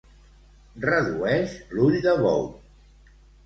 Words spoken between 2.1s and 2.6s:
bou.